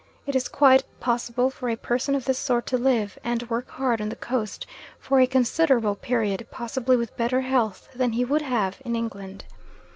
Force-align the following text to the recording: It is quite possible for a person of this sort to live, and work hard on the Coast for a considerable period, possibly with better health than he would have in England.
It 0.25 0.35
is 0.35 0.47
quite 0.47 0.83
possible 0.99 1.51
for 1.51 1.69
a 1.69 1.75
person 1.77 2.15
of 2.15 2.25
this 2.25 2.39
sort 2.39 2.65
to 2.65 2.77
live, 2.79 3.19
and 3.23 3.47
work 3.51 3.69
hard 3.69 4.01
on 4.01 4.09
the 4.09 4.15
Coast 4.15 4.65
for 4.97 5.19
a 5.19 5.27
considerable 5.27 5.93
period, 5.93 6.47
possibly 6.49 6.97
with 6.97 7.15
better 7.17 7.41
health 7.41 7.87
than 7.93 8.13
he 8.13 8.25
would 8.25 8.41
have 8.41 8.81
in 8.83 8.95
England. 8.95 9.45